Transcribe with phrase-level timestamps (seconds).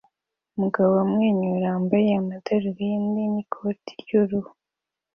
[0.55, 4.51] Umugabo umwenyura wambaye amadarubindi n'ikoti ry'uruhu